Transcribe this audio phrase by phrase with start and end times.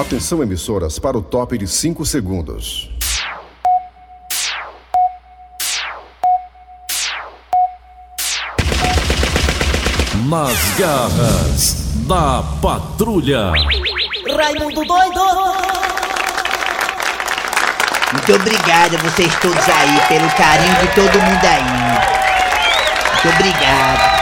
[0.00, 2.90] Atenção emissoras para o top de 5 segundos.
[10.26, 11.74] Nas garras
[12.08, 13.52] da patrulha.
[14.34, 15.20] Raimundo doido!
[18.12, 21.62] Muito obrigado a vocês todos aí, pelo carinho de todo mundo aí.
[23.12, 24.20] Muito obrigado.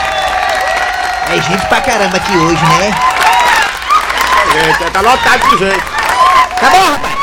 [1.31, 3.08] É gente pra caramba aqui hoje, né?
[4.59, 5.85] Gente, tá lotado de gente.
[6.59, 7.17] Tá bom, rapaz?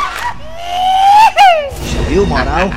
[2.08, 2.70] Viu, moral?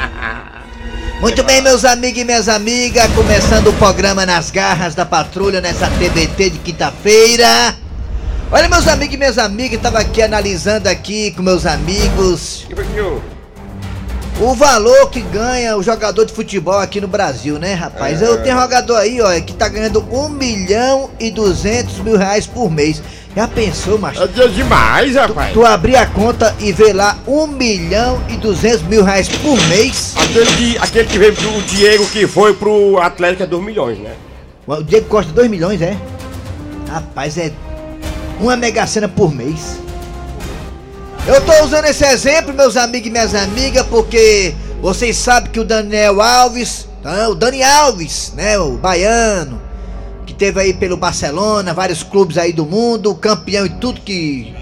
[1.21, 5.87] Muito bem, meus amigos e minhas amigas, começando o programa Nas Garras da Patrulha nessa
[5.87, 7.77] TBT de quinta-feira.
[8.51, 12.67] Olha, meus amigos e minhas amigas, tava aqui analisando aqui com meus amigos
[14.41, 18.23] o valor que ganha o jogador de futebol aqui no Brasil, né, rapaz?
[18.23, 22.47] Eu tenho um jogador aí, ó, que tá ganhando 1 milhão e 200 mil reais
[22.47, 23.03] por mês.
[23.39, 24.21] Já pensou, macho?
[24.21, 25.53] É demais, rapaz.
[25.53, 30.13] Tu abrir a conta e ver lá 1 milhão e 200 mil reais por mês.
[30.17, 34.17] Aquele que, aquele que veio pro Diego que foi pro Atlético é 2 milhões, né?
[34.67, 35.97] O Diego Costa 2 milhões, é?
[36.89, 37.53] Rapaz, é
[38.41, 39.79] uma mega cena por mês.
[41.25, 45.65] Eu tô usando esse exemplo, meus amigos e minhas amigas, porque vocês sabem que o
[45.65, 46.89] Daniel Alves,
[47.31, 49.68] o Dani Alves, né, o baiano,
[50.39, 54.55] teve aí pelo Barcelona, vários clubes aí do mundo, campeão em tudo que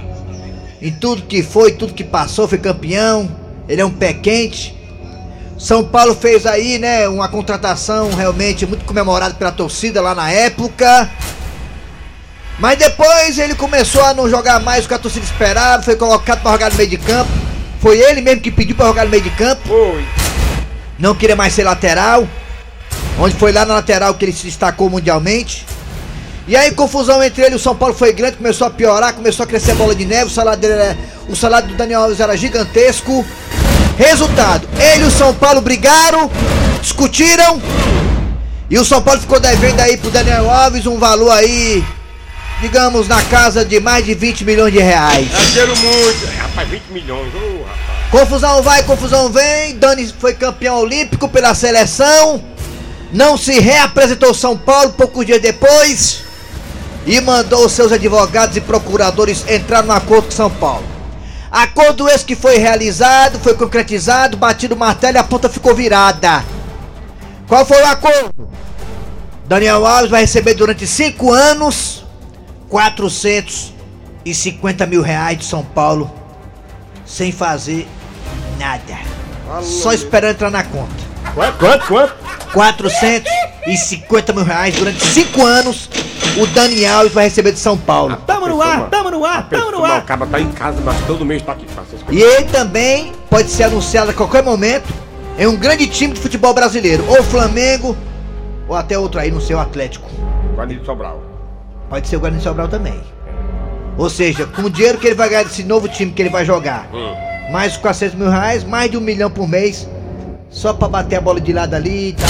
[0.80, 3.30] em tudo que foi, tudo que passou, foi campeão.
[3.68, 4.74] Ele é um pé quente.
[5.58, 11.10] São Paulo fez aí, né, uma contratação realmente muito comemorada pela torcida lá na época.
[12.58, 16.42] Mas depois ele começou a não jogar mais o que a torcida esperava, foi colocado
[16.42, 17.30] para jogar no meio de campo.
[17.80, 20.04] Foi ele mesmo que pediu para jogar no meio de campo, Foi.
[20.98, 22.26] não queria mais ser lateral.
[23.18, 25.66] Onde foi lá na lateral que ele se destacou mundialmente.
[26.48, 29.42] E aí confusão entre ele e o São Paulo foi grande, começou a piorar, começou
[29.44, 30.96] a crescer a bola de neve, o salário dele era,
[31.28, 33.24] o salário do Daniel Alves era gigantesco.
[33.98, 36.30] Resultado, ele e o São Paulo brigaram,
[36.80, 37.60] discutiram,
[38.68, 41.84] e o São Paulo ficou devendo aí pro Daniel Alves um valor aí,
[42.60, 45.28] digamos, na casa de mais de 20 milhões de reais.
[45.32, 46.26] É dinheiro muito.
[46.26, 47.32] É, rapaz, 20 milhões.
[47.34, 48.10] Ô, rapaz.
[48.10, 49.76] Confusão vai, confusão vem.
[49.76, 52.42] Dani foi campeão olímpico pela seleção.
[53.16, 56.22] Não se reapresentou São Paulo poucos dias depois.
[57.06, 60.84] E mandou seus advogados e procuradores entrar no acordo com São Paulo.
[61.50, 66.44] Acordo esse que foi realizado, foi concretizado, batido o martelo e a ponta ficou virada.
[67.48, 68.50] Qual foi o acordo?
[69.46, 72.04] Daniel Alves vai receber durante cinco anos
[72.68, 76.12] 450 mil reais de São Paulo
[77.06, 77.88] sem fazer
[78.58, 78.98] nada.
[79.62, 81.05] Só esperando entrar na conta.
[81.36, 82.14] Quanto, quanto, quanto?
[82.54, 85.90] 450 mil reais durante 5 anos
[86.38, 88.16] o Dani Alves vai receber de São Paulo.
[88.26, 90.02] Tamo no ar, tamo no ar, tamo no O ar!
[90.04, 91.66] cara tá em casa, mas todo mês tá aqui.
[92.10, 94.88] E ele também pode ser anunciado a qualquer momento
[95.38, 97.94] em um grande time de futebol brasileiro, ou Flamengo,
[98.66, 100.08] ou até outro aí no seu Atlético.
[100.54, 101.22] Guarani de Sobral.
[101.90, 102.98] Pode ser o Guarani de Sobral também.
[103.98, 106.44] Ou seja, com o dinheiro que ele vai ganhar desse novo time que ele vai
[106.46, 107.14] jogar, Hum.
[107.52, 109.86] mais os 400 mil reais, mais de um milhão por mês,
[110.50, 112.28] só pra bater a bola de lado ali e tal.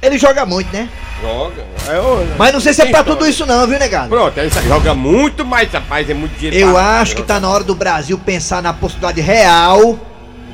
[0.00, 0.88] Ele joga muito, né?
[1.20, 1.64] Joga.
[1.88, 3.16] É, ô, Mas não sei se é pra então.
[3.16, 4.08] tudo isso não, viu, negado?
[4.08, 6.56] Pronto, você joga muito, mas rapaz, é muito dinheiro.
[6.70, 9.98] Eu acho que tá na hora do Brasil pensar na possibilidade real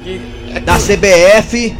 [0.02, 0.20] Que-
[0.54, 1.76] é da CBF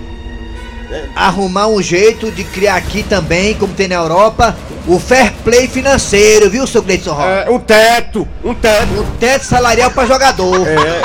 [1.16, 4.54] arrumar um jeito de criar aqui também, como tem na Europa,
[4.86, 7.28] o fair play financeiro, viu, seu Gleidson Rocha?
[7.46, 8.92] É, um teto, um teto.
[9.00, 10.66] Um teto salarial pra jogador.
[10.68, 11.02] É,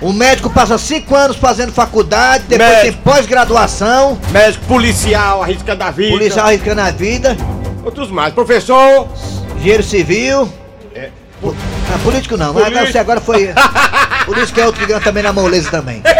[0.00, 2.84] O médico passa cinco anos fazendo faculdade, depois Médico.
[2.84, 6.12] tem pós-graduação, médico policial, arriscando a vida.
[6.12, 7.36] policial arriscando a vida,
[7.84, 8.32] Outros mais.
[8.34, 9.08] Professor.
[9.56, 10.48] engenheiro civil.
[10.94, 11.08] É.
[11.42, 12.92] Ah, político não, mas Político.
[12.92, 13.52] você agora foi.
[14.26, 16.02] Político é outro que ganha também na moleza também.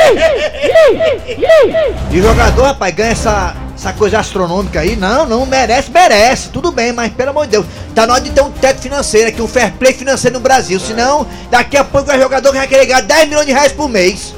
[2.11, 4.97] E jogador, rapaz, ganha essa, essa coisa astronômica aí.
[4.97, 6.49] Não, não merece, merece.
[6.49, 7.67] Tudo bem, mas pelo amor de Deus.
[7.95, 10.81] Tá na hora de ter um teto financeiro aqui, um fair play financeiro no Brasil.
[10.81, 14.35] Senão, daqui a pouco o jogador vai querer ganhar 10 milhões de reais por mês.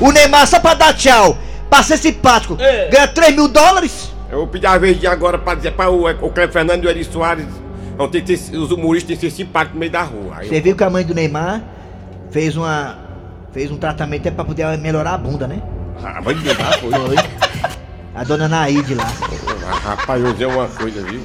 [0.00, 1.38] O Neymar, só pra dar tchau,
[1.70, 4.10] pra ser simpático, ganha 3 mil dólares.
[4.28, 6.86] Eu vou pedir a vez de agora pra dizer para o, o Cleber Fernando e
[6.88, 7.46] o Eri Soares.
[7.96, 10.38] Não, tem que ter, os humoristas têm que ser simpáticos no meio da rua.
[10.42, 11.62] Você viu que a mãe do Neymar
[12.30, 12.98] fez uma.
[13.52, 15.62] fez um tratamento até pra poder melhorar a bunda, né?
[16.00, 16.90] eu, ah, vai dizer, tá, foi.
[16.90, 17.16] Foi.
[18.22, 19.10] A dona Naide lá.
[19.84, 21.20] Rapaz, eu vou dizer uma coisa, viu?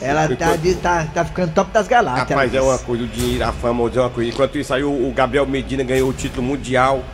[0.00, 2.28] Ela tá, de- tá, tá ficando top das galáxias.
[2.28, 4.30] Rapaz, é uma coisa, o dinheiro, a fama, vou dizer uma coisa.
[4.30, 7.04] Enquanto isso aí, o, o Gabriel Medina ganhou o título mundial,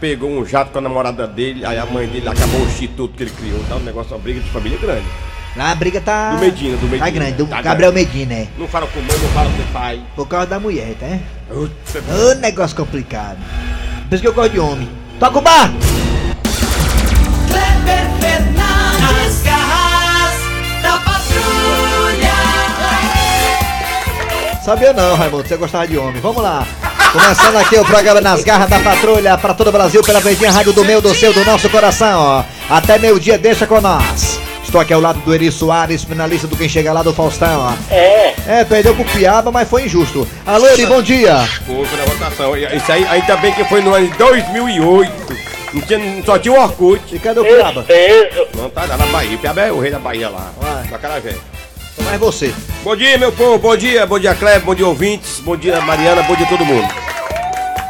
[0.00, 3.24] pegou um jato com a namorada dele, aí a mãe dele acabou o instituto que
[3.24, 3.76] ele criou, tá?
[3.76, 5.04] Um negócio, uma briga de família grande.
[5.56, 6.30] Lá a briga tá.
[6.30, 7.04] Do Medina, do Medina.
[7.04, 8.08] Tá grande, do Tá Gabriel grande.
[8.16, 8.48] Medina, é.
[8.56, 10.00] Não fala com mãe, não fala com pai.
[10.16, 11.18] Por causa da mulher, tá?
[11.52, 11.74] Putz,
[12.08, 13.36] Ô, negócio complicado.
[14.08, 14.88] Por isso que eu gosto de homem.
[15.20, 15.70] Toca o bar!
[17.48, 18.15] Kleber
[19.26, 20.34] Fernandes, garras
[20.82, 22.32] da patrulha.
[24.64, 26.20] Sabia não, Raimundo, você gostava de homem.
[26.20, 26.66] Vamos lá.
[27.12, 30.72] Começando aqui o programa Nas Garras da Patrulha para todo o Brasil pela Verdinha Rádio
[30.72, 32.20] do meu, do seu, do nosso coração.
[32.20, 32.44] ó.
[32.68, 34.38] Até meio dia, deixa com nós.
[34.62, 37.60] Estou aqui ao lado do Eri Soares, finalista do Quem Chega Lá do Faustão.
[37.60, 37.72] ó.
[37.94, 38.34] É.
[38.46, 40.28] É, perdeu com o Piaba, mas foi injusto.
[40.44, 41.38] Alô, Eri, bom dia.
[41.64, 42.56] Foi na votação.
[42.56, 45.45] Isso aí, ainda bem que foi no ano de 2008.
[45.72, 47.14] Não tinha, só tinha o Orkut.
[47.14, 47.84] E cadê o Piaba?
[48.54, 49.36] Não, tá lá na Bahia.
[49.36, 50.52] O Piaba é o rei da Bahia lá.
[50.60, 50.84] Vai.
[50.84, 51.36] Da Carajé.
[52.04, 52.54] Mas você.
[52.82, 53.58] Bom dia, meu povo.
[53.58, 54.62] Bom dia, bom dia, Kleber.
[54.62, 55.40] Bom dia, ouvintes.
[55.40, 56.22] Bom dia, Mariana.
[56.22, 57.05] Bom dia, todo mundo.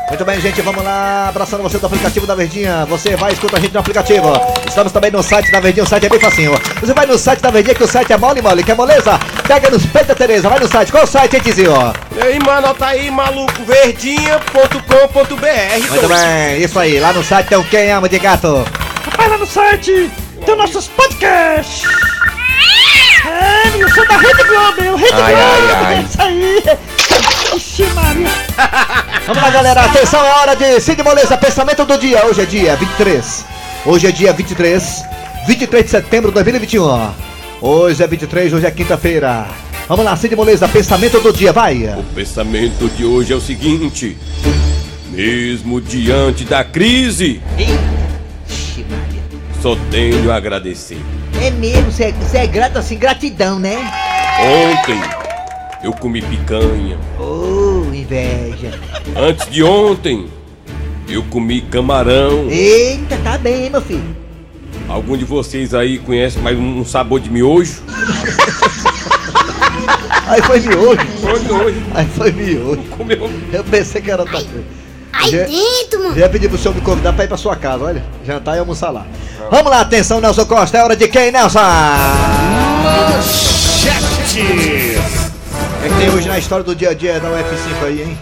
[0.08, 1.28] Muito bem, gente, vamos lá.
[1.28, 2.84] Abraçando você do aplicativo da Verdinha.
[2.86, 4.32] Você vai escuta a gente no aplicativo.
[4.66, 5.82] Estamos também no site da Verdinha.
[5.84, 6.52] O site é bem facinho.
[6.80, 8.62] Você vai no site da Verdinha, que o site é mole, mole.
[8.62, 9.18] Quer moleza?
[9.46, 10.48] Pega nos peitos da Tereza.
[10.48, 10.92] Vai no site.
[10.92, 11.74] Qual o site, hein, Tizinho?
[12.16, 13.52] E aí, mano, tá aí, maluco.
[13.64, 15.88] Verdinha.com.br.
[15.90, 17.00] Muito bem, isso aí.
[17.00, 18.64] Lá no site tem o Quem Ama de Gato.
[19.16, 20.08] Vai lá no site,
[20.44, 21.82] tem nossos podcasts.
[23.26, 25.94] É, eu sou da Rede Globo, eu Rede Ai, Globo, ai, ai.
[25.96, 26.62] é isso aí.
[27.56, 28.28] Ixi, Maria.
[29.26, 29.80] Vamos lá, galera.
[29.86, 31.38] Atenção, é hora de Cid Moleza.
[31.38, 32.26] Pensamento do dia.
[32.26, 33.44] Hoje é dia 23.
[33.86, 35.04] Hoje é dia 23.
[35.46, 37.10] 23 de setembro de 2021.
[37.62, 39.46] Hoje é 23, hoje é quinta-feira.
[39.88, 40.68] Vamos lá, Cid Moleza.
[40.68, 41.50] Pensamento do dia.
[41.50, 41.84] Vai.
[41.98, 44.18] O pensamento de hoje é o seguinte:
[45.10, 49.22] mesmo diante da crise, Ixi, Maria.
[49.62, 51.00] só tenho a agradecer.
[51.40, 53.76] É mesmo, você é, você é grato assim, gratidão, né?
[54.38, 55.15] Ontem
[55.82, 56.98] eu comi picanha.
[57.18, 58.78] Oh, inveja.
[59.16, 60.26] Antes de ontem
[61.08, 62.46] eu comi camarão.
[62.50, 64.16] Eita, tá bem, meu filho.
[64.88, 67.82] Algum de vocês aí conhece mais um sabor de miojo?
[70.28, 71.06] Aí foi miojo.
[71.20, 71.82] Foi miojo.
[71.94, 72.82] Aí foi miojo.
[72.96, 73.30] Comeu.
[73.52, 74.64] Eu pensei que era outra coisa.
[75.12, 76.14] Aí Já- dentro, mano.
[76.16, 78.04] Já ia pedir pro senhor me convidar pra ir pra sua casa, olha.
[78.26, 79.06] Jantar e almoçar lá.
[79.52, 80.78] Vamos lá, atenção, Nelson Costa.
[80.78, 81.60] É hora de quem, Nelson?
[85.88, 88.18] Que tem hoje na história do dia a dia da UF5 aí, hein?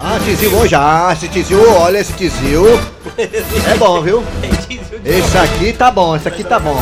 [0.00, 0.74] Ah, Tizil hoje.
[0.74, 2.64] Ah, esse Tizil, olha esse Tizil.
[3.16, 4.24] É bom, viu?
[5.04, 6.76] Esse aqui tá bom, esse aqui tá bom.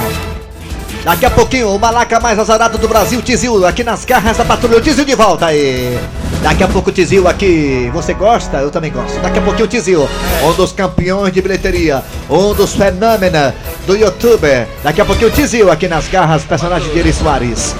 [1.04, 4.78] Daqui a pouquinho, o malaca mais azarado do Brasil, Tizil, aqui nas garras da patrulha.
[4.78, 5.98] O Tizil de volta aí.
[6.42, 7.90] Daqui a pouco o Tizil aqui.
[7.92, 8.56] Você gosta?
[8.56, 9.20] Eu também gosto.
[9.20, 10.08] Daqui a pouquinho o Tizil,
[10.42, 13.52] um dos campeões de bilheteria, um dos fenômenos
[13.86, 14.66] do youtuber.
[14.82, 17.74] Daqui a pouquinho o Tizil aqui nas garras, personagem de Eri Soares.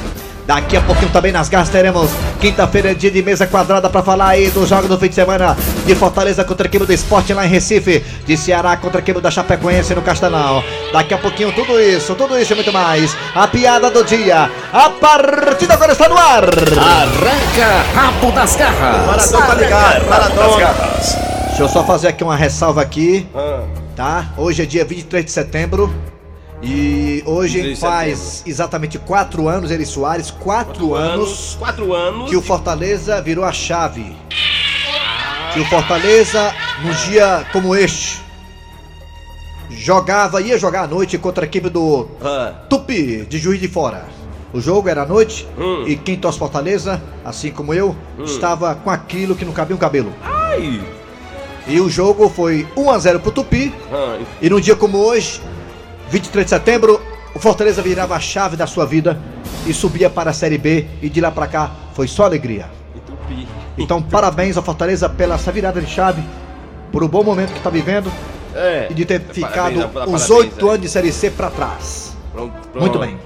[0.47, 2.09] Daqui a pouquinho também nas garras teremos
[2.41, 5.95] quinta-feira, dia de mesa quadrada para falar aí do jogo do fim de semana de
[5.97, 9.29] Fortaleza contra a equipe do esporte lá em Recife, de Ceará contra a equipe da
[9.29, 10.63] Chapecoense no Castelão.
[10.93, 13.17] Daqui a pouquinho tudo isso, tudo isso e muito mais.
[13.35, 14.49] A piada do dia.
[14.73, 16.45] A partida agora está no ar.
[16.45, 19.07] Arranca rabo das garras.
[19.07, 20.75] Maradona tá ligado, Maradona.
[21.49, 23.63] Deixa eu só fazer aqui uma ressalva aqui, Ah,
[23.97, 24.27] tá?
[24.37, 25.93] Hoje é dia 23 de setembro.
[26.63, 32.31] E hoje 23 de faz exatamente quatro anos, Eri Soares, quatro, anos Quatro anos.
[32.31, 34.17] que o Fortaleza virou a chave.
[35.53, 38.21] Que o Fortaleza, num dia como este,
[39.71, 44.05] jogava, ia jogar à noite contra a equipe do Ah, Tupi, de Juiz de Fora.
[44.53, 45.85] O jogo era à noite Hum.
[45.87, 47.95] e quem torce Fortaleza, assim como eu,
[48.25, 50.13] estava com aquilo que não cabia um cabelo.
[50.23, 50.81] ai.
[51.69, 53.75] E o jogo foi 1 a 0 pro Tupi.
[53.93, 55.41] Ah, E num dia como hoje,
[56.11, 57.01] 23 de setembro,
[57.35, 59.19] o Fortaleza virava a chave da sua vida
[59.67, 60.87] e subia para a Série B.
[61.03, 62.67] E de lá pra cá foi só alegria.
[62.95, 63.47] entupi.
[63.77, 66.23] Então, parabéns ao Fortaleza pela essa virada de chave,
[66.93, 68.11] por o bom momento que está vivendo
[68.55, 68.87] É.
[68.91, 70.69] e de ter Parabéns, ficado dá os parabéns, oito é.
[70.71, 72.17] anos de Série C pra trás.
[72.33, 72.81] Pronto, pronto.
[72.81, 73.19] Muito bem.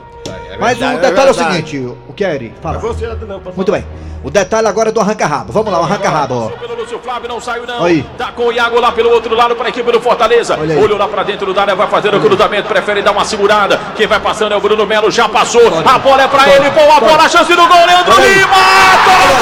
[0.50, 2.36] É Mas verdade, o detalhe é, o seguinte, o é?
[2.36, 2.78] É Fala.
[2.78, 3.84] você, não, pode Muito bem.
[4.22, 5.50] O detalhe agora é do arranca-rabo.
[5.50, 6.52] Vamos lá, o arranca-rabo.
[6.60, 7.84] Pelo Lúcio Flávio não saiu não.
[7.84, 8.04] Aí.
[8.18, 10.58] Tá com o Iago lá pelo outro lado para a equipe do Fortaleza.
[10.60, 10.78] Olha.
[10.78, 13.80] Olhou lá para dentro da área, vai fazer o cruzamento, prefere dar uma segurada.
[13.96, 15.62] Quem vai passando é o Bruno Melo, já passou.
[15.82, 18.26] A bola é para ele, boa bola, chance do gol, Leandro Olha.
[18.26, 18.56] Lima.
[19.32, 19.39] Isso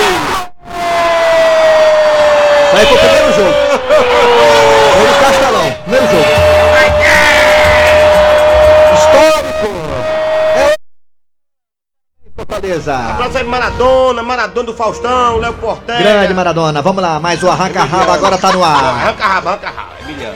[13.28, 16.00] De Maradona, Maradona do Faustão, Léo Portela.
[16.00, 16.80] Grande Maradona.
[16.80, 18.84] Vamos lá, mais o arranca-rabo agora tá no ar.
[18.84, 19.90] Arranca rabo, arranca rabo.
[20.00, 20.32] É milhão.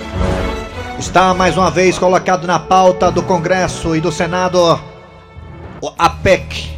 [0.98, 4.78] Está mais uma vez colocado na pauta do Congresso e do Senado
[5.98, 6.70] a PEC.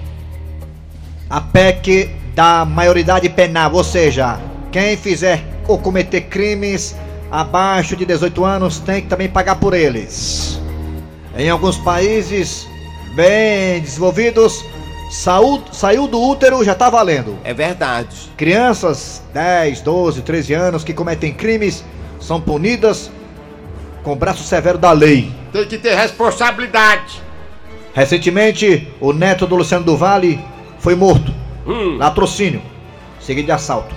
[1.28, 4.38] A PEC da maioridade penal, ou seja,
[4.70, 6.94] quem fizer ou cometer crimes
[7.30, 10.60] abaixo de 18 anos tem que também pagar por eles.
[11.36, 12.68] Em alguns países
[13.14, 14.64] bem desenvolvidos,
[15.14, 17.38] saú- saiu do útero, já tá valendo.
[17.44, 18.30] É verdade.
[18.36, 21.84] Crianças 10, 12, 13 anos que cometem crimes
[22.20, 23.10] são punidas
[24.02, 25.32] com braço severo da lei.
[25.52, 27.22] Tem que ter responsabilidade.
[27.94, 30.40] Recentemente, o neto do Luciano do Vale
[30.80, 31.32] foi morto.
[31.66, 31.96] Hum.
[31.96, 32.60] Latrocínio,
[33.20, 33.94] seguido de assalto.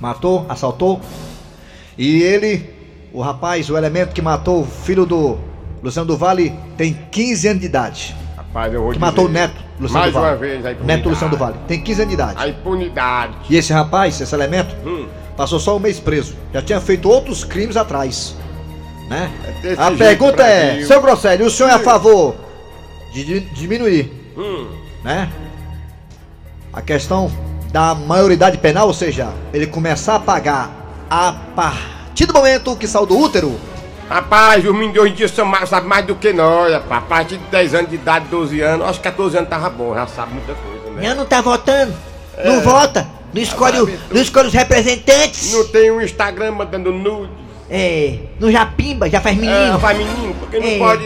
[0.00, 1.00] Matou, assaltou.
[1.96, 2.68] E ele,
[3.12, 5.38] o rapaz, o elemento que matou o filho do
[5.82, 8.16] Luciano do Vale, tem 15 anos de idade.
[8.36, 9.06] Rapaz, eu vou Que dizer.
[9.06, 10.84] matou o neto Luciano Mais uma vez, a impunidade.
[10.86, 11.56] neto do Luciano do Vale.
[11.68, 12.34] Tem 15 anos de idade.
[12.42, 13.34] A impunidade.
[13.50, 15.06] E esse rapaz, esse elemento, Hum.
[15.36, 16.34] passou só um mês preso.
[16.52, 18.34] Já tinha feito outros crimes atrás.
[19.08, 19.30] Né?
[19.62, 22.34] desse A pergunta é, seu Grosselio, o senhor é a favor
[23.12, 24.66] de di- diminuir, Hum.
[25.04, 25.30] né?
[26.72, 27.30] A questão
[27.72, 33.06] da maioridade penal, ou seja, ele começar a pagar a partir do momento que saiu
[33.06, 33.56] do útero.
[34.08, 36.98] Rapaz, os meninos de hoje em dia são mais, sabem mais do que nós, rapaz.
[37.02, 39.94] A partir de 10 anos de idade, 12 anos, acho que 14 anos tava bom,
[39.94, 41.14] já sabe muita coisa, né?
[41.14, 41.92] não tá votando,
[42.44, 45.52] não vota, não escolhe, o- não escolhe os representantes.
[45.52, 47.32] Não tem um Instagram mandando nude.
[47.68, 50.78] É, não já pimba, já faz É, vai menino, porque não É.
[50.78, 51.04] pode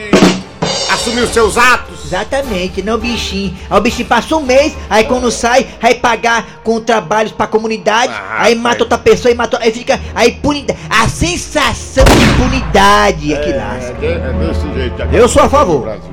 [1.01, 2.05] assumir os seus atos.
[2.05, 3.57] Exatamente, não bichinho.
[3.69, 8.13] Aí o bichinho passa um mês, aí quando sai, vai pagar com trabalhos pra comunidade,
[8.13, 9.59] Ah, aí mata outra pessoa e mata.
[9.61, 10.79] Aí fica a impunidade.
[10.89, 13.97] A sensação de impunidade é que lasca.
[14.03, 15.03] É, é desse jeito.
[15.15, 15.83] Eu sou a favor.
[15.83, 16.11] Brasil.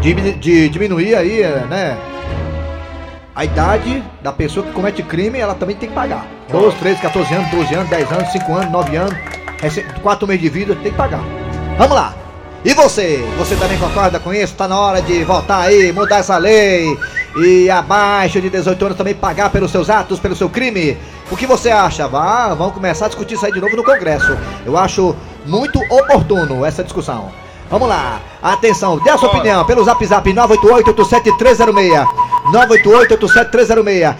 [0.00, 1.98] de, de diminuir aí, é, né?
[3.34, 6.26] A idade da pessoa que comete crime, ela também tem que pagar.
[6.50, 9.14] 12, 13, 14 anos, 12 anos, 10 anos, 5 anos, 9 anos,
[10.02, 11.20] 4 meses de vida, tem que pagar.
[11.76, 12.25] Vamos lá!
[12.66, 13.24] E você?
[13.38, 14.52] Você também concorda com isso?
[14.56, 16.98] Tá na hora de voltar aí, mudar essa lei
[17.36, 20.98] e abaixo de 18 anos também pagar pelos seus atos, pelo seu crime?
[21.30, 22.08] O que você acha?
[22.08, 24.36] Vá, vamos começar a discutir isso aí de novo no Congresso.
[24.64, 25.14] Eu acho
[25.46, 27.30] muito oportuno essa discussão.
[27.68, 32.06] Vamos lá, atenção, dê a sua opinião pelo zap zap 988-87306.
[32.52, 34.14] 988-87306.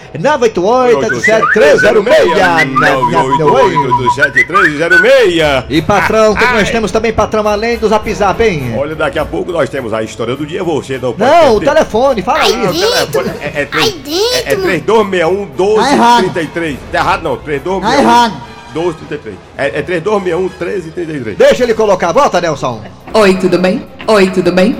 [4.26, 5.64] 988-87306.
[5.68, 8.74] E patrão, o que nós temos também, patrão, além do zap zap, hein?
[8.76, 10.62] Olha, daqui a pouco nós temos a história do dia.
[10.64, 12.52] Você não pode Não, o telefone, fala o aí.
[12.78, 14.34] telefone é, é, três- Ai, dentro.
[14.34, 16.22] é, é 3261 Tá errado.
[16.22, 16.78] 1233.
[16.92, 18.32] Tá errado não, 3261 Tá errado.
[18.74, 19.36] 1233.
[19.56, 21.36] É, é 3261 1333.
[21.38, 22.82] Deixa ele colocar, volta, Nelson.
[23.16, 23.86] Oi, tudo bem?
[24.08, 24.76] Oi, tudo bem?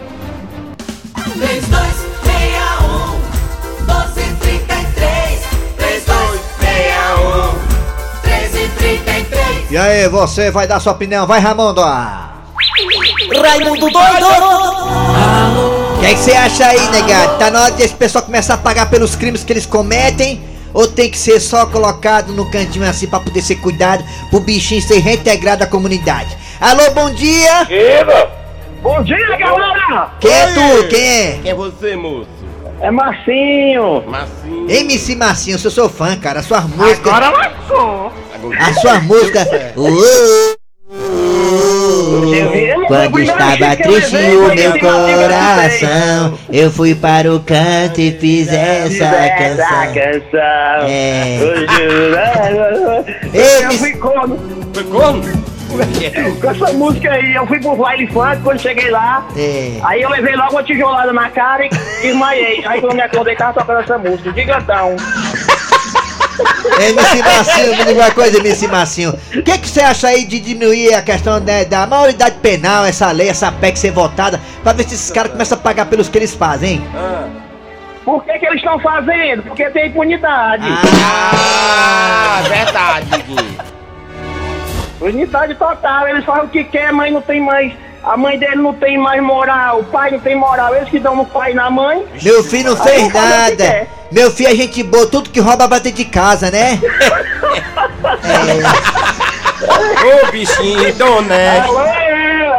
[1.39, 5.41] 3261 1233
[5.79, 7.53] 3261
[8.23, 11.81] 1333 E aí, você vai dar sua opinião, vai, Ramondo.
[11.81, 14.27] Raimundo doido!
[15.95, 17.39] O que é que você acha aí, negado?
[17.39, 20.45] Tá na hora desse pessoal começar a pagar pelos crimes que eles cometem?
[20.77, 24.83] Ou tem que ser só colocado no cantinho assim pra poder ser cuidado, pro bichinho
[24.83, 26.37] ser reintegrado à comunidade?
[26.61, 27.67] Alô, bom dia!
[28.83, 30.11] Bom dia, galera!
[30.21, 30.89] Quem é tu?
[30.91, 31.39] Quem é?
[31.43, 32.29] Quem é você, moço?
[32.79, 34.05] É Marcinho!
[34.07, 34.71] Massinho.
[34.71, 36.41] MC Marcinho, eu sou seu fã, cara.
[36.41, 37.11] As suas músicas.
[37.11, 38.13] Agora lascou!
[38.61, 39.49] As suas músicas.
[42.87, 49.93] Quando estava triste o meu coração, eu fui para o canto e fiz essa canção.
[49.95, 50.87] canção.
[50.89, 51.39] É.
[53.65, 54.39] Eu fui como?
[54.73, 55.47] Foi como?
[56.41, 59.73] Com essa música aí, eu fui pro baile funk, quando cheguei lá, É.
[59.85, 61.69] aí eu levei logo uma tijolada na cara e
[62.01, 62.65] desmaiei.
[62.65, 64.97] Aí quando eu me acordei, tava tocando essa música, gigantão.
[66.79, 69.15] MC Marcinho, me diga uma coisa, MC Marcinho.
[69.35, 73.11] O que, que você acha aí de diminuir a questão né, da maioridade penal, essa
[73.13, 76.19] lei, essa PEC ser votada, pra ver se esses caras começam a pagar pelos que
[76.19, 76.87] eles fazem, hein?
[78.05, 79.43] Por que, que eles estão fazendo?
[79.43, 80.65] Porque tem impunidade.
[81.05, 83.57] Ah, verdade, Diguinho.
[84.97, 87.73] Impunidade total, eles fazem o que quer, a mãe não tem mais.
[88.03, 91.17] A mãe dele não tem mais moral, o pai não tem moral, eles que dão
[91.17, 92.07] no pai e na mãe.
[92.23, 93.89] Meu filho não fez nada.
[94.11, 96.81] Meu filho é gente boa, tudo que rouba bate de casa, né?
[100.05, 101.75] Ô, bichinho, tão honesto.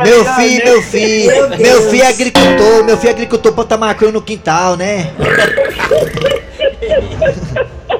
[0.03, 4.21] Meu filho, meu filho, meu filho é agricultor, meu filho é agricultor, bota maconha no
[4.21, 5.11] quintal, né?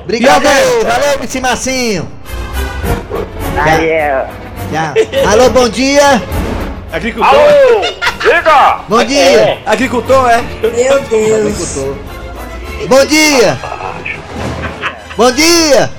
[0.04, 2.08] Obrigado, valeu, MC Marcinho.
[3.66, 4.25] É.
[4.72, 5.32] Tchau.
[5.32, 6.22] Alô, bom dia.
[6.92, 7.38] Agricultor?
[8.22, 8.80] Diga!
[8.88, 9.58] Bom dia.
[9.66, 10.42] Agricultor, é?
[10.62, 11.77] Meu Deus.
[12.86, 13.57] Bom dia.
[15.17, 15.89] Bom dia.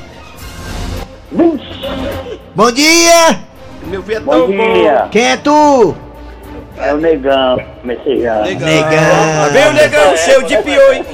[2.55, 3.41] Bom dia.
[3.83, 5.09] Meu filho é tão bom.
[5.11, 5.97] Quem é tu?
[6.79, 8.45] É o negão, mexicano.
[8.45, 9.51] Negão.
[9.53, 11.05] Vem o negão, cheio de pior, hein?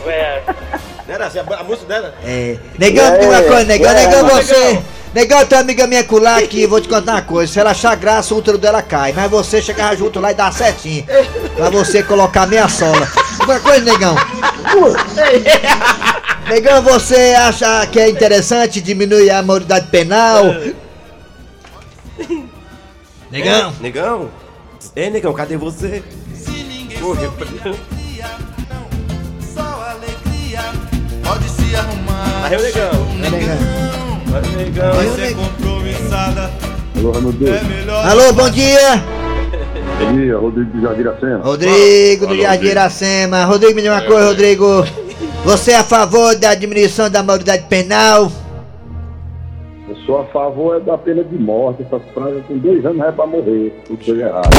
[1.08, 2.14] Era assim, a música dela?
[2.24, 2.56] É.
[2.78, 4.82] Negão, diga uma coisa, negão, negão, você.
[5.14, 7.52] Negão, tem uma amiga minha colar que vou te contar uma coisa.
[7.52, 9.12] Se ela achar graça, o útero dela cai.
[9.12, 11.06] Mas você chegar junto lá e dar certinho.
[11.56, 13.08] Pra você colocar meia sola.
[13.40, 14.16] Outra coisa, negão.
[16.48, 20.44] Negão, você acha que é interessante diminuir a maioridade penal?
[23.30, 23.72] Negão.
[23.80, 24.30] Negão?
[24.94, 26.02] Ei, negão, cadê você?
[27.00, 27.28] Corre.
[31.24, 32.44] Pode se arrumar.
[32.44, 33.06] Aí negão.
[33.24, 34.20] É, negão.
[34.26, 34.92] Vai, negão.
[34.94, 35.44] Vai, Ser negão.
[35.44, 36.50] compromissada.
[36.96, 38.06] É melhor.
[38.06, 39.23] Alô, bom dia.
[40.00, 41.44] Bom dia, Rodrigo de Jardiracema.
[41.44, 43.44] Rodrigo do Jardim Iracema.
[43.44, 44.66] Rodrigo, me diga uma coisa, Rodrigo.
[45.44, 48.30] Você é a favor da diminuição da maioridade penal?
[49.88, 51.82] Eu sou a favor é da pena de morte.
[51.82, 53.74] Essas pragas com dois anos é pra morrer.
[53.86, 54.50] Tudo foi errado.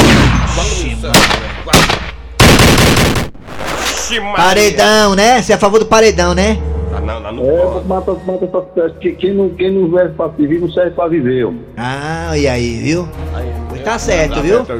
[4.36, 5.42] Paredão, né?
[5.42, 6.58] Você é a favor do paredão, né?
[6.96, 8.92] Ah, não, não, não É, mata, mata essas pessoas.
[9.00, 11.44] Que- Quem não, quem não serve pra servir, não serve pra viver.
[11.44, 11.60] homem.
[11.76, 13.08] Ah, e aí, viu?
[13.32, 14.64] Pois tá certo, viu?
[14.64, 14.74] Tá.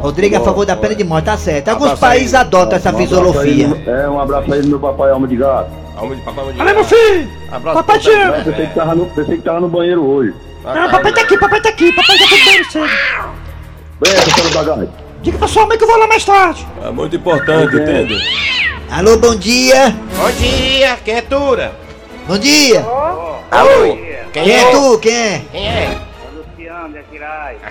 [0.00, 1.68] Rodrigo é a favor da pena de morte, tá certo.
[1.68, 2.10] Alguns Abraço aí.
[2.10, 3.66] países adotam essa fisiologia.
[3.86, 5.70] É, um abraço aí do meu papai Alma de Gato.
[5.94, 6.94] Alma de papai, alma de Olha, meu gato.
[6.94, 7.28] filho!
[7.52, 8.14] Abraço Papai te você.
[8.22, 8.32] ama.
[8.42, 10.34] Pensei que, tava no, pensei que tava no banheiro hoje.
[10.64, 12.78] Ah, papai tá aqui, papai tá aqui, papai tá tudo bem, você.
[12.80, 14.88] Vem, professor da Gás.
[15.22, 16.66] Diga pra sua mãe que eu vou lá mais tarde.
[16.82, 18.16] É muito importante, entende?
[18.90, 19.94] Alô, bom dia.
[20.16, 21.72] Bom dia, quem é Tura?
[22.26, 22.80] Bom dia.
[23.50, 23.98] Alô?
[24.32, 24.98] Quem é tu?
[24.98, 25.42] Quem é?
[25.52, 26.09] Quem é?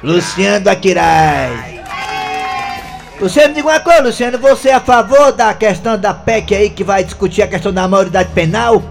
[0.04, 1.80] Luciano, do Aquiraz.
[3.20, 6.84] Luciano, diga uma coisa, Luciano, você é a favor da questão da PEC aí que
[6.84, 8.82] vai discutir a questão da maioridade penal?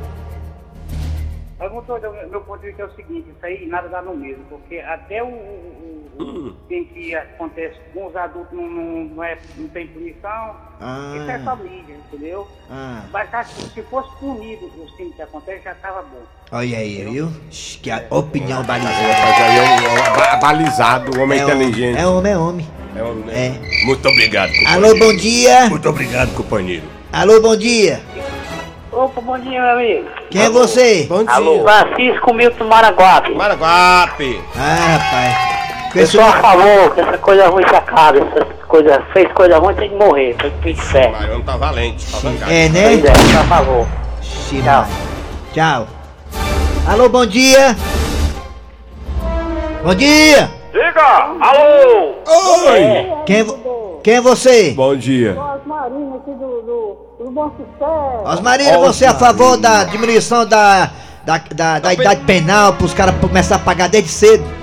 [1.58, 4.78] Mas meu ponto de vista é o seguinte, isso aí nada dá no mesmo, porque
[4.80, 9.38] até o, o, o- o tem que acontece com os adultos não, não, não, é,
[9.56, 11.14] não tem punição, Ah.
[11.16, 12.46] isso é família, entendeu?
[12.70, 13.02] Ah.
[13.12, 16.22] Mas acho que se fosse punido os crimes que acontecem, já tava bom.
[16.52, 17.30] Olha aí, viu?
[17.82, 18.94] Que a opinião balizada.
[19.02, 21.98] é ba- balizado, homem É inteligente.
[22.02, 22.68] homem, é homem, é homem.
[22.96, 23.46] É homem, né?
[23.82, 23.84] É.
[23.86, 24.86] Muito obrigado, companheiro.
[24.86, 25.68] Alô, bom dia.
[25.70, 26.84] Muito obrigado, companheiro.
[27.12, 28.00] Alô, bom dia.
[28.90, 30.08] Opa, bom dia, meu amigo.
[30.30, 31.06] Quem é você?
[31.08, 31.62] Bom dia.
[31.62, 33.34] Francisco Milton Maraguape.
[33.34, 34.40] Maraguape.
[34.56, 35.57] Ah, rapaz.
[35.94, 39.74] Esse sou a favor que essa coisa ruim se acabe, essas coisas, fez coisa ruim
[39.74, 41.16] tem que morrer, tem que ir inferno.
[41.18, 42.52] Mas tá valente, tá.
[42.52, 42.82] É, né?
[42.88, 43.86] Pois é, sou a favor.
[44.20, 44.86] Ixi, Tchau.
[45.54, 45.86] Tchau.
[46.86, 47.76] Alô, bom dia.
[49.82, 50.50] Bom dia.
[50.72, 51.36] Diga!
[51.40, 52.14] Alô!
[52.26, 53.06] Oi!
[53.24, 53.46] Quem é,
[54.02, 54.70] quem é você?
[54.72, 55.30] Bom dia.
[55.38, 58.28] Osmarina aqui do, do, do Bom Sucesso.
[58.30, 60.90] Osmarina, você é a favor da diminuição da,
[61.24, 64.57] da, da, da idade penal para os caras começar a pagar desde cedo?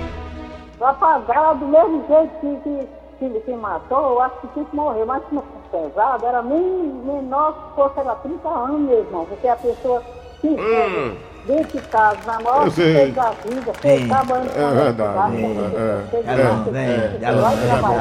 [0.86, 4.76] Pra pagar do mesmo jeito que, que, que, que matou, eu acho que tinha que
[4.76, 5.04] morrer.
[5.04, 9.26] Mas não fosse pesado, era nem menor que fosse era 30 anos, meu irmão.
[9.26, 10.00] Porque a pessoa
[10.40, 11.16] se hum.
[11.46, 16.26] Dentro de casa, na maior fez da vida, fez com É a verdade, é, Tá
[16.26, 17.92] Tá tá tá tá tá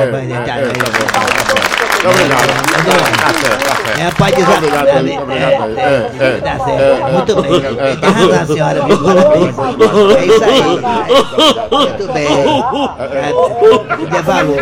[0.00, 0.18] tá
[2.08, 2.40] obrigado.
[2.40, 2.84] Tá
[3.20, 3.70] tá certo.
[4.00, 4.56] É, pode dizer.
[4.56, 5.78] Obrigado, obrigado, obrigado.
[5.78, 5.82] É,
[6.64, 7.12] certo.
[7.12, 7.60] Muito bem.
[8.00, 8.78] Tem razão, senhora.
[8.80, 10.60] É isso aí.
[11.70, 12.28] Muito bem.
[13.12, 13.30] É,
[14.10, 14.60] Dê valor.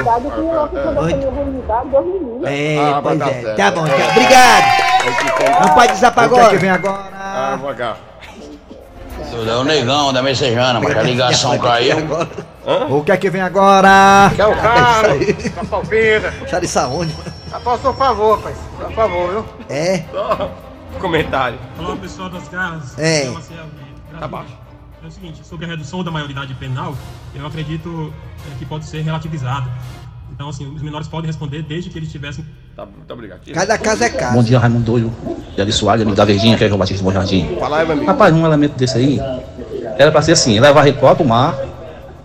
[2.44, 3.55] É, Ah, pois tá é.
[3.55, 3.96] Tá bom, tchau.
[4.11, 4.97] Obrigado.
[5.61, 6.59] Não pode desar pra agora.
[6.59, 7.11] vem agora?
[7.14, 7.97] Ah, vou cá.
[9.47, 11.97] É o negão da Messejana, mas a ligação caiu.
[12.88, 14.31] O que é que vem agora?
[14.35, 15.14] Que é o cara,
[15.55, 16.33] da palpita.
[16.47, 17.14] Chá de saúde.
[17.51, 18.55] Rapaz, a favor, pai.
[18.87, 19.44] A favor, viu?
[19.68, 20.05] É.
[21.01, 21.59] Comentário.
[21.79, 22.99] Alô, pessoal das garras.
[22.99, 23.25] É.
[23.25, 24.57] De Tá baixo.
[25.03, 26.94] É o seguinte, sobre a redução da maioridade penal,
[27.35, 28.12] eu acredito
[28.51, 29.71] é, que pode ser relativizado.
[30.38, 32.46] Então, assim, os menores podem responder desde que eles tivessem.
[32.77, 33.40] Tá, muito obrigado.
[33.53, 34.42] Cada caso é Bom caso.
[34.44, 35.12] dia, Raimundo Doido.
[35.57, 37.57] Jali Soares, amigo da Verdinha, que é o Batista do Bom Jardim.
[37.59, 38.07] Fala aí, meu amigo.
[38.07, 39.20] Rapaz, um elemento desse aí
[39.98, 41.57] era pra ser assim: levar recol pro mar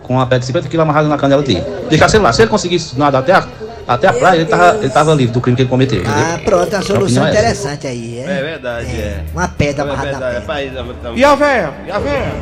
[0.04, 1.64] com a pé de 50 quilos amarrado na canela dele.
[1.90, 3.48] Deixar sei lá, se ele conseguisse nadar até a,
[3.88, 5.98] até a praia, ele tava, ele tava livre do crime que ele cometeu.
[5.98, 6.14] entendeu?
[6.16, 8.18] Ah, pronto, uma solução é interessante aí.
[8.20, 8.42] É É.
[8.44, 9.24] verdade, é.
[9.32, 10.46] Uma pedra É amarrada na verdade, é perna.
[10.46, 10.72] país.
[11.16, 11.74] é- E a véia?
[11.84, 12.32] E a véia?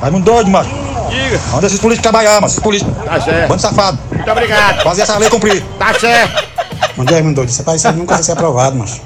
[0.00, 0.70] Raimundo doido, macho.
[1.10, 1.40] Diga.
[1.54, 2.46] Onde esses políticos trabalhar, mano?
[2.46, 2.94] Esses políticos.
[3.04, 3.48] Tá certo.
[3.48, 3.98] Bando safado.
[4.12, 4.82] Muito obrigado.
[4.82, 5.64] Fazer essa lei cumprir.
[5.78, 6.48] Tá certo.
[6.98, 7.48] Dia, Raimundo doido.
[7.48, 9.00] Esse país aí nunca vai ser aprovado, macho.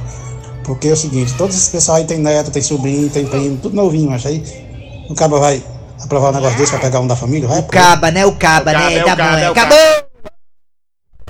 [0.65, 3.75] Porque é o seguinte, todos esses pessoal aí tem neto, tem sobrinho, tem primo, tudo
[3.75, 4.29] novinho, macho.
[4.29, 4.43] Aí
[5.09, 5.63] o cara vai
[6.03, 7.59] aprovar um negócio desse pra pegar um da família, vai?
[7.61, 8.25] O caba, né?
[8.27, 8.95] O caba, O caba, né?
[8.97, 9.39] é Tá caba, bom.
[9.39, 9.79] é Acabou!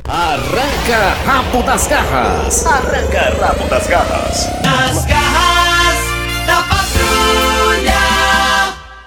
[0.08, 2.66] Arranca rabo das garras.
[2.66, 4.48] Arranca rabo das garras.
[4.62, 5.04] Nas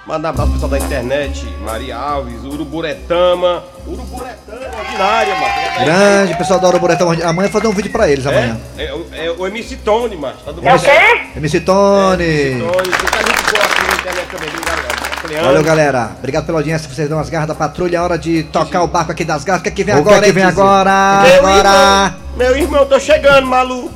[0.06, 1.44] Mandar um abraço pro pessoal da internet.
[1.64, 3.64] Maria Alves, Uruburetama.
[3.84, 5.84] Uruburetama, ordinária, mano.
[5.84, 7.10] Grande pessoal da Boretão.
[7.24, 8.56] Amanhã fazer um vídeo pra eles amanhã.
[8.78, 10.38] É, é, é o MC Tony, macho.
[10.44, 10.90] Tá do É o quê?
[11.36, 12.24] MC Tony.
[12.24, 15.42] MC Tony, muita gente boa aqui na internet também, viu, galera?
[15.44, 16.10] Valeu, galera.
[16.18, 16.88] Obrigado pela audiência.
[16.88, 17.96] Vocês dão as garras da patrulha.
[17.96, 19.60] É hora de tocar o barco aqui das garras.
[19.60, 20.64] O que é que vem O que é agora, que hein, vem Tizinho?
[20.66, 21.22] agora?
[21.22, 21.68] Vem Meu agora.
[21.68, 23.90] irmão, meu irmão, tô chegando, maluco.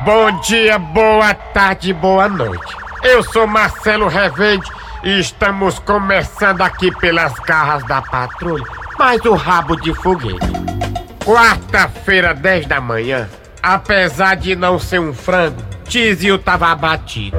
[0.00, 2.87] Bom dia, boa tarde, boa noite.
[3.02, 4.70] Eu sou Marcelo Revende
[5.04, 8.64] e estamos começando aqui pelas garras da patrulha,
[8.98, 10.38] mais o rabo de foguete.
[11.24, 13.28] Quarta-feira, 10 da manhã,
[13.62, 17.36] apesar de não ser um frango, Tizio tava abatido.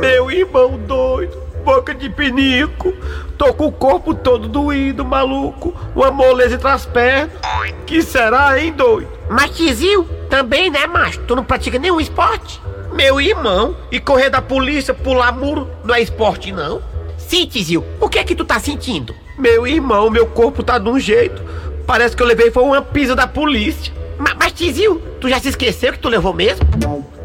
[0.00, 2.92] Meu irmão doido, boca de pinico,
[3.36, 7.32] tô com o corpo todo doído, maluco, uma moleza entre as pernas.
[7.86, 9.08] Que será, hein, doido?
[9.28, 11.20] Mas Tizil, também, né, macho?
[11.20, 12.60] Tu não pratica nenhum esporte?
[12.98, 16.82] Meu irmão, e correr da polícia, pular muro, não é esporte, não?
[17.16, 19.14] Sim, Tizil, o que é que tu tá sentindo?
[19.38, 21.40] Meu irmão, meu corpo tá de um jeito.
[21.86, 23.94] Parece que eu levei foi uma pisa da polícia.
[24.18, 26.66] Ma- mas Tizil, tu já se esqueceu que tu levou mesmo?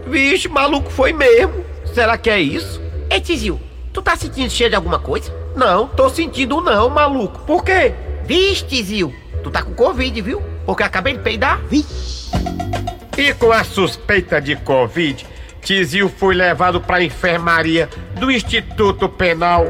[0.06, 1.66] Vixe, maluco, foi mesmo.
[1.92, 2.80] Será que é isso?
[3.10, 3.60] Ei, Tizil,
[3.92, 5.34] tu tá sentindo cheiro de alguma coisa?
[5.56, 7.40] Não, tô sentindo não, maluco.
[7.48, 7.96] Por quê?
[8.26, 9.12] Vixe, Tizil,
[9.44, 10.40] tu tá com Covid, viu?
[10.68, 11.60] Porque eu acabei de peidar.
[13.18, 15.26] E com a suspeita de Covid,
[15.64, 19.66] Tizil foi levado pra enfermaria do Instituto Penal.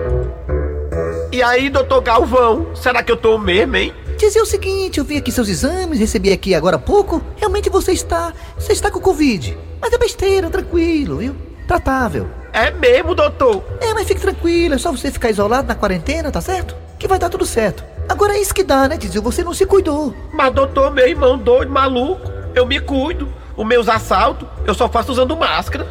[1.32, 3.94] E aí, doutor Galvão, será que eu tô mesmo, hein?
[4.18, 7.22] Dizer o seguinte, eu vi aqui seus exames, recebi aqui agora há pouco.
[7.38, 8.34] Realmente você está.
[8.58, 9.58] Você está com Covid.
[9.80, 11.36] Mas é besteira, tranquilo, viu?
[11.68, 12.28] Tratável.
[12.52, 13.64] É mesmo, doutor?
[13.82, 16.76] É, mas fique tranquilo, é só você ficar isolado na quarentena, tá certo?
[16.98, 17.84] Que vai dar tudo certo.
[18.08, 19.22] Agora é isso que dá, né, Tizil?
[19.22, 20.14] Você não se cuidou.
[20.34, 23.28] Mas, doutor, meu irmão doido, maluco, eu me cuido.
[23.56, 25.88] Os meus assaltos, eu só faço usando máscara.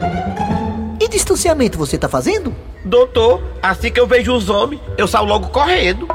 [1.00, 2.54] E distanciamento você tá fazendo?
[2.84, 6.08] Doutor, assim que eu vejo os homens, eu saio logo correndo.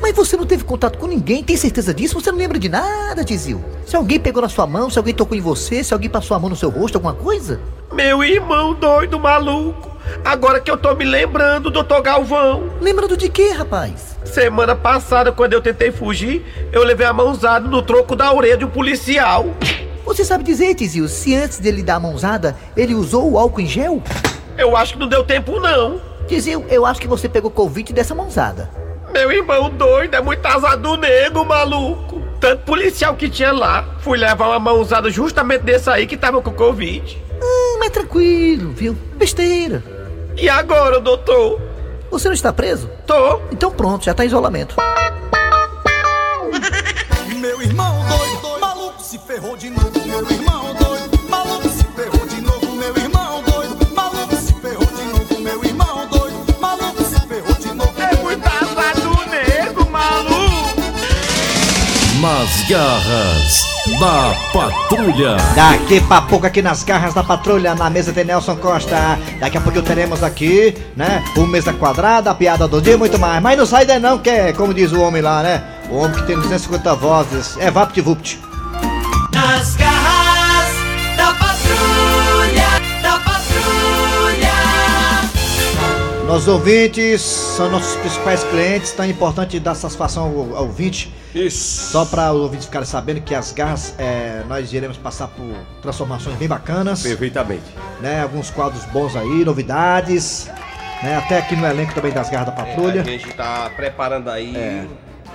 [0.00, 2.20] Mas você não teve contato com ninguém, tem certeza disso?
[2.20, 3.64] Você não lembra de nada, Tizil?
[3.86, 6.40] Se alguém pegou na sua mão, se alguém tocou em você, se alguém passou a
[6.40, 7.60] mão no seu rosto, alguma coisa?
[7.92, 9.92] Meu irmão doido, maluco.
[10.24, 12.70] Agora que eu tô me lembrando, doutor Galvão.
[12.80, 14.16] Lembrando de quê, rapaz?
[14.24, 18.64] Semana passada, quando eu tentei fugir, eu levei a mãozada no troco da orelha de
[18.64, 19.46] um policial.
[20.04, 23.66] Você sabe dizer, Tizil, se antes dele dar a mãozada, ele usou o álcool em
[23.66, 24.02] gel?
[24.58, 26.00] Eu acho que não deu tempo, não.
[26.26, 28.70] Tizil, eu acho que você pegou Covid dessa mãozada.
[29.12, 32.22] Meu irmão doido, é muito azar do nego, maluco.
[32.40, 36.50] Tanto policial que tinha lá, fui levar uma mãozada justamente desse aí que tava com
[36.50, 37.22] Covid.
[37.40, 38.96] Ah, mas tranquilo, viu?
[39.16, 39.82] Besteira.
[40.36, 41.60] E agora, doutor?
[42.10, 42.90] Você não está preso?
[43.06, 43.40] Tô.
[43.50, 44.76] Então pronto, já tá em isolamento.
[47.38, 48.01] Meu irmão
[49.26, 49.90] ferrou de novo.
[50.06, 52.76] Meu irmão doido, maluco se ferrou de novo.
[52.76, 55.40] Meu irmão doido, maluco se ferrou de novo.
[55.40, 57.94] Meu irmão doido, maluco se ferrou de novo.
[58.00, 60.82] É muito azar do nego, maluco.
[62.20, 63.62] Nas garras
[64.00, 65.36] da patrulha.
[65.54, 69.18] Daqui pra pouco aqui nas garras da patrulha, na mesa tem Nelson Costa.
[69.38, 71.22] Daqui a pouco teremos aqui, né?
[71.36, 73.42] O Mesa Quadrada, a piada do dia e muito mais.
[73.42, 75.62] Mas não sai daí não, que é como diz o homem lá, né?
[75.90, 77.56] O homem que tem 250 vozes.
[77.58, 78.51] É VaptVupt.
[79.42, 80.70] Nas garras
[81.16, 82.68] da patrulha,
[83.02, 84.52] da patrulha.
[86.28, 91.12] Nossos ouvintes são nossos principais clientes, então é importante dar satisfação ao, ao ouvinte.
[91.34, 91.90] Isso.
[91.90, 95.52] Só para os ouvintes ficarem sabendo que as garras, é, nós iremos passar por
[95.82, 97.02] transformações bem bacanas.
[97.02, 97.64] Perfeitamente.
[98.00, 100.48] Né, alguns quadros bons aí, novidades.
[101.02, 103.00] Né, até aqui no elenco também das garras da patrulha.
[103.00, 104.86] É, a gente tá preparando aí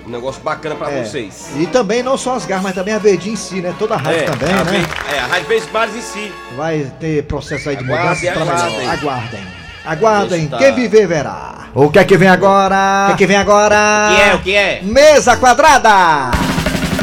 [0.07, 1.03] um negócio bacana pra É.
[1.03, 1.49] vocês.
[1.57, 3.73] E também não só as garras, mas também a Verdinha em si, né?
[3.77, 4.71] Toda a rádio É, também, a né?
[4.71, 6.31] Ve- É, a Rádio Vez Bares em si.
[6.55, 8.51] Vai ter processo aí de Aguardem, mudança.
[8.53, 8.89] aguardem.
[8.89, 9.47] Aguardem.
[9.85, 10.47] Aguardem.
[10.47, 10.57] Tá.
[10.57, 11.67] Quem viver verá.
[11.73, 13.03] O que é que vem agora?
[13.03, 13.75] O que é que vem agora?
[14.11, 14.79] O que é, o que é?
[14.83, 16.31] Mesa quadrada.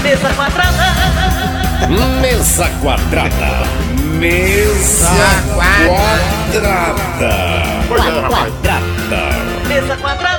[0.03, 0.95] Mesa quadrada.
[2.21, 3.65] Mesa quadrada.
[4.19, 5.13] Mesa
[5.55, 6.95] quadrada.
[7.89, 8.79] Quadrada.
[9.69, 10.34] Mesa quadrada.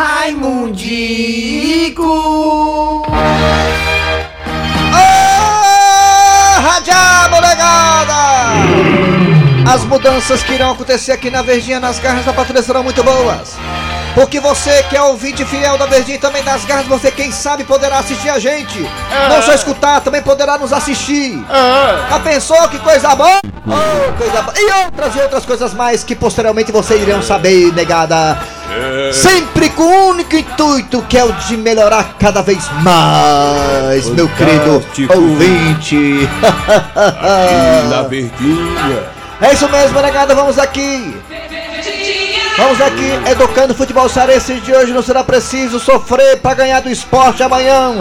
[0.00, 2.02] Raimundico.
[4.92, 4.94] Ô,
[6.62, 8.14] Radiá, molecada!
[9.70, 13.58] As mudanças que irão acontecer aqui na Verdinha, nas garras da patrulha serão muito boas.
[14.14, 17.64] Porque você que é ouvinte fiel da Verdinha e também das garras, você quem sabe
[17.64, 18.80] poderá assistir a gente.
[19.28, 21.44] Não só escutar, também poderá nos assistir.
[22.08, 23.38] Já pensou que coisa boa?
[23.70, 24.44] Oh, coisa.
[24.56, 28.38] E outras e outras coisas mais que posteriormente vocês irão saber, negada.
[29.12, 34.82] Sempre com o único intuito que é o de melhorar cada vez mais, meu querido
[35.14, 36.28] ouvinte.
[37.88, 39.20] Na verdinha.
[39.40, 41.16] É isso mesmo, negada, vamos aqui.
[42.56, 44.92] Vamos aqui, educando o futebol cearense de hoje.
[44.92, 47.94] Não será preciso sofrer para ganhar do esporte amanhã.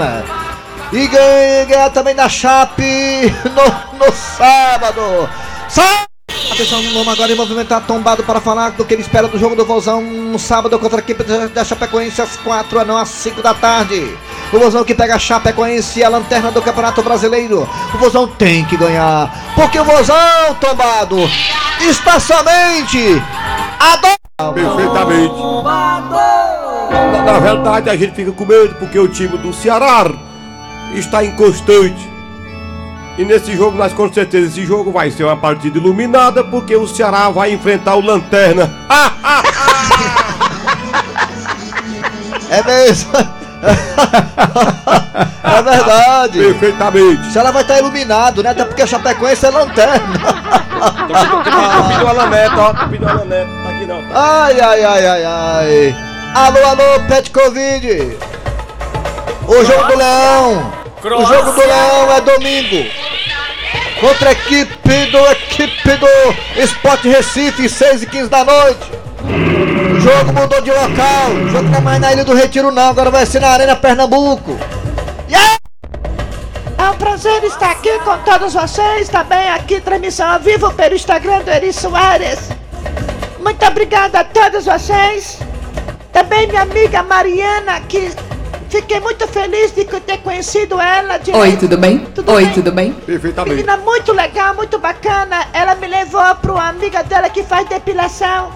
[0.91, 2.83] E ganhar, também da Chape
[3.55, 5.29] no, no sábado.
[5.69, 6.09] Sábado!
[6.51, 9.63] Atenção, vamos agora em movimentar tombado para falar do que ele espera do jogo do
[9.63, 14.17] Vozão no sábado contra a equipe da Chapecoense às 4 não às 5 da tarde.
[14.51, 17.69] O Vozão que pega a Chapecoense, a lanterna do Campeonato Brasileiro.
[17.93, 21.17] O Vozão tem que ganhar, porque o Vozão, tombado,
[21.81, 23.21] está somente
[23.79, 24.53] a do...
[24.53, 25.35] Perfeitamente.
[26.91, 30.11] Na, na verdade, a gente fica com medo porque o time do Ceará
[30.93, 32.18] está inconstante.
[33.19, 36.87] E nesse jogo, nós com certeza, esse jogo vai ser uma partida iluminada porque o
[36.87, 38.71] Ceará vai enfrentar o Lanterna.
[42.51, 43.11] É mesmo.
[45.43, 46.39] é verdade.
[46.39, 47.31] Perfeitamente.
[47.31, 48.49] Se ela vai estar iluminado, né?
[48.49, 50.19] Até porque a Chapecoense é lanterna.
[51.87, 52.73] Pediu a Laneta, ó.
[52.87, 53.51] Pediu a Laneta.
[53.63, 54.03] Tá aqui não.
[54.15, 55.95] Ai, ai, ai, ai, ai.
[56.33, 58.17] Alô, alô, Pet Covid.
[59.47, 60.78] O jogo do Leão.
[61.01, 62.91] O jogo do Leão é domingo.
[64.01, 68.91] Contra a equipe do equipe do Sport Recife, 6 e 15 da noite.
[69.95, 71.31] O jogo mudou de local.
[71.45, 72.89] O jogo não é mais na Ilha do Retiro, não.
[72.89, 74.57] Agora vai ser na Arena Pernambuco.
[76.77, 81.41] É um prazer estar aqui com todos vocês, também aqui transmissão ao vivo pelo Instagram
[81.41, 82.49] do Eri Soares.
[83.39, 85.39] Muito obrigada a todos vocês.
[86.13, 88.11] Também minha amiga Mariana, que
[88.69, 91.17] fiquei muito feliz de ter conhecido ela.
[91.17, 92.07] De Oi, tudo bem?
[92.27, 92.93] Oi, tudo bem?
[92.93, 93.55] Perfeitamente.
[93.55, 95.47] Menina muito legal, muito bacana.
[95.53, 98.51] Ela me levou para uma amiga dela que faz depilação.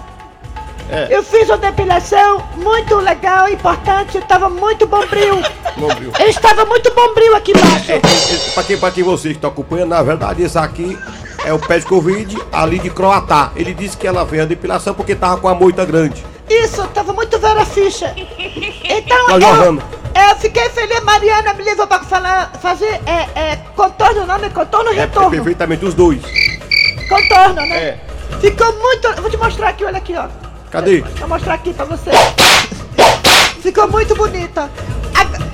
[0.90, 1.08] É.
[1.10, 5.36] Eu fiz uma depilação muito legal, importante, estava muito bombril.
[5.76, 6.12] Bombril.
[6.20, 7.90] Eu estava muito bombril aqui embaixo.
[7.90, 10.96] É, é, é, pra, quem, pra quem vocês que estão acompanhando, na verdade, esse aqui
[11.44, 13.50] é o pé de Covid ali de Croatá.
[13.56, 16.24] Ele disse que ela veio a depilação porque tava com a moita grande.
[16.48, 18.14] Isso, tava muito velha a ficha.
[18.16, 24.38] Então, eu, eu fiquei feliz, Mariana me levou pra falar, fazer é, é, contorno, não,
[24.38, 24.50] né?
[24.50, 25.30] Contorno É, é retorno.
[25.30, 26.20] perfeitamente os dois.
[27.08, 27.76] Contorno, né?
[27.78, 27.98] É.
[28.40, 29.20] Ficou muito.
[29.22, 30.26] Vou te mostrar aqui, olha aqui, ó.
[30.70, 31.00] Cadê?
[31.18, 32.10] Vou mostrar aqui pra você.
[33.62, 34.70] Ficou muito bonita.
[35.14, 35.44] Ag-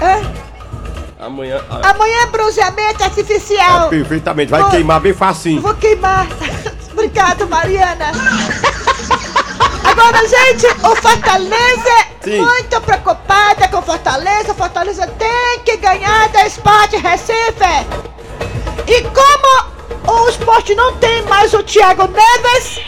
[0.00, 1.60] É, Amanhã.
[1.70, 3.86] ah, amanhã é bronzeamento artificial.
[3.86, 4.50] é, perfeitamente.
[4.50, 5.62] Vai Vou- queimar bem facinho.
[5.62, 6.26] Vou queimar.
[6.92, 8.10] Obrigado, Mariana.
[9.90, 12.40] Agora, gente, o Fortaleza Sim.
[12.42, 14.52] muito preocupada com Fortaleza.
[14.52, 17.86] Fortaleza tem que ganhar da Sport Recife.
[18.86, 22.80] E como o esporte não tem mais o Thiago Neves,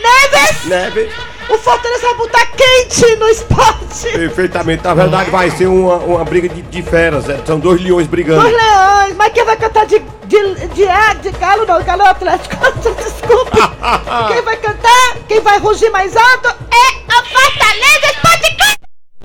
[0.00, 1.12] Neves, Neve.
[1.48, 4.12] O Fortaleza vai botar quente no esporte.
[4.12, 4.84] Perfeitamente.
[4.84, 7.28] Na verdade, vai ser uma, uma briga de, de feras.
[7.28, 8.46] é, São dois leões brigando.
[8.46, 12.08] Os leões, mas quem vai cantar de, de, de, ah, de galo não, galo é
[12.08, 13.58] Atlético, desculpe.
[14.32, 18.76] quem vai cantar, quem vai rugir mais alto é a Fortaleza Esporte Clube.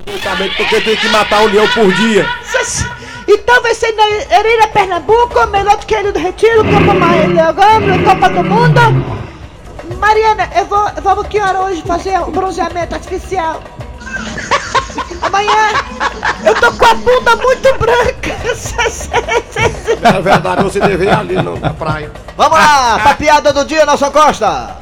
[0.06, 2.28] Perfeitamente, porque tem que matar um leão por dia.
[3.28, 4.04] Então vai ser na
[4.36, 7.28] Arena Pernambuco, melhor do que ele do Retiro, Copa Maia
[8.04, 9.21] Copa do Mundo.
[10.00, 13.62] Mariana, eu vou, vamos que hora hoje fazer um bronzeamento artificial?
[15.22, 15.70] Amanhã
[16.44, 18.32] eu tô com a bunda muito branca.
[20.04, 22.12] É verdade, você deve ir ali no- na praia.
[22.36, 24.76] Vamos lá, pra piada do dia, Nelson Costa.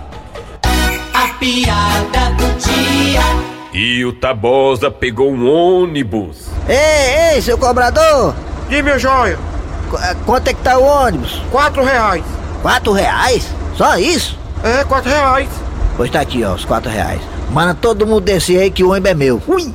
[1.14, 3.20] A piada do dia.
[3.74, 5.46] E o Tabosa pegou um
[5.82, 6.48] ônibus.
[6.70, 8.34] Ei, ei, seu cobrador!
[8.70, 9.38] E meu joia?
[10.26, 11.42] Quanto é que tá o ônibus?
[11.52, 12.24] Quatro reais.
[12.62, 13.46] Quatro reais?
[13.76, 14.39] Só isso?
[14.64, 15.50] É, quatro reais.
[15.96, 17.22] Pois tá aqui, ó, os quatro reais.
[17.52, 19.42] Manda todo mundo descer aí que o ônibus é meu.
[19.48, 19.74] Ui!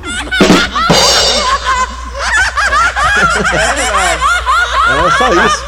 [4.87, 5.63] É só isso.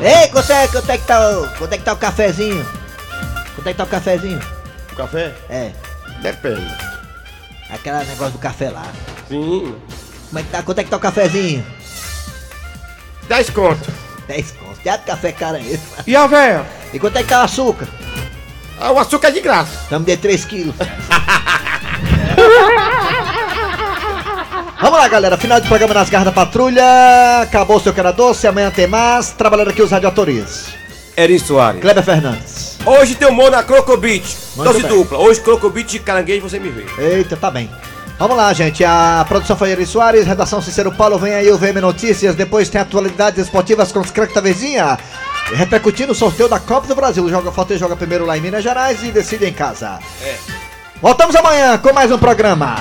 [0.00, 1.48] Ei, quanto é, quanto é que tá o.
[1.58, 2.66] Quanto é que tá o cafezinho?
[3.54, 4.40] Quanto é que tá o cafezinho?
[4.92, 5.34] O café?
[5.48, 5.72] É.
[6.22, 6.74] Depende.
[7.70, 8.86] Aquela negócio do café lá.
[9.28, 9.74] Sim.
[10.28, 10.62] Como é que tá?
[10.62, 11.64] Quanto é que tá o cafezinho?
[13.28, 13.92] 10 conto.
[14.28, 14.78] 10 contos.
[14.84, 15.80] Já de café cara esse.
[16.06, 16.64] E a véia?
[16.92, 17.88] E quanto é que tá o açúcar?
[18.78, 19.84] Ah, o açúcar é de graça.
[19.86, 20.74] Então me dê 3 quilos.
[24.80, 25.36] Vamos lá, galera.
[25.38, 26.82] Final de programa nas garras da patrulha.
[27.42, 28.46] Acabou o seu cara doce.
[28.46, 29.30] Amanhã tem mais.
[29.30, 30.66] Trabalhando aqui os radioatores.
[31.16, 31.80] Eri Soares.
[31.80, 32.76] Kleber Fernandes.
[32.84, 34.36] Hoje tem humor na Crocobit.
[34.54, 34.90] Dose bem.
[34.90, 35.18] dupla.
[35.18, 36.84] Hoje Crocobit de caranguejo você me vê.
[37.02, 37.70] Eita, tá bem.
[38.18, 38.82] Vamos lá, gente.
[38.82, 41.18] A produção foi Eri Soares, redação Cicero Paulo.
[41.18, 42.34] Vem aí o VM Notícias.
[42.34, 44.98] Depois tem atualidades esportivas com os craques da Vezinha.
[45.52, 47.28] Repercutindo o sorteio da Copa do Brasil.
[47.28, 49.98] Joga Forte joga primeiro lá em Minas Gerais e decide em casa.
[50.22, 50.36] É.
[51.00, 52.76] Voltamos amanhã com mais um programa.